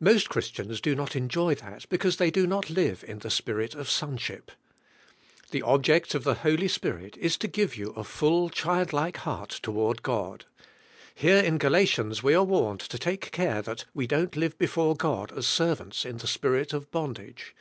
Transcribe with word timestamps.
Most 0.00 0.30
Christians 0.30 0.80
do 0.80 0.94
not 0.94 1.10
enjo}^ 1.10 1.54
that 1.58 1.86
because 1.90 2.16
they 2.16 2.30
do 2.30 2.46
not 2.46 2.70
live 2.70 3.04
in 3.06 3.18
the 3.18 3.28
spirit 3.28 3.74
of 3.74 3.90
son 3.90 4.16
ship. 4.16 4.52
The 5.50 5.60
object 5.60 6.14
of 6.14 6.24
the 6.24 6.36
Holy 6.36 6.66
Spirit 6.66 7.18
is 7.18 7.36
to 7.36 7.46
give 7.46 7.76
you 7.76 7.90
a 7.90 8.02
full 8.02 8.48
child 8.48 8.94
like 8.94 9.18
heart 9.18 9.50
toward 9.50 10.02
God, 10.02 10.46
Here 11.14 11.42
in 11.42 11.58
Gala 11.58 11.80
tians 11.82 12.22
we 12.22 12.32
are 12.34 12.42
warned 12.44 12.80
to 12.80 12.98
take 12.98 13.32
care 13.32 13.60
that 13.60 13.84
we 13.92 14.06
don't 14.06 14.34
live 14.34 14.56
before 14.56 14.96
God 14.96 15.30
as 15.36 15.46
servants 15.46 16.06
in 16.06 16.16
the 16.16 16.26
spirit 16.26 16.72
of 16.72 16.90
bondage. 16.90 17.54